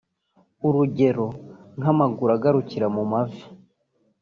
[0.67, 1.27] urugero
[1.79, 3.43] nk’amaguru agarukira mu mavi